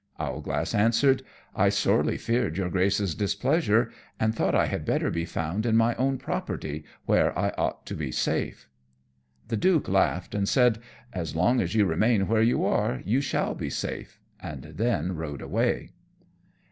[0.19, 1.21] Owlglass answered,
[1.55, 5.93] "I sorely feared your Grace's displeasure, and thought I had better be found in my
[5.93, 8.67] own property, where I ought to be safe."
[9.49, 10.79] The Duke laughed, and said,
[11.13, 15.43] "As long as you remain where you are you shall be safe," and then rode
[15.43, 15.91] away.